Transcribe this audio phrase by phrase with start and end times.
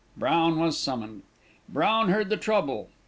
[0.17, 1.21] Brown was summoned.
[1.71, 2.89] Brown heard the trouble.